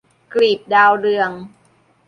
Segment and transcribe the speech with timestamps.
[0.33, 1.31] กลีบดาวเรือง